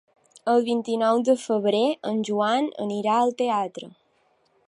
[0.53, 3.93] El vint-i-nou de febrer en Joan anirà al teatre.